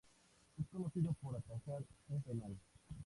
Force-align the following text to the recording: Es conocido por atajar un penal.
Es 0.59 0.65
conocido 0.69 1.13
por 1.21 1.35
atajar 1.37 1.83
un 2.09 2.21
penal. 2.23 2.57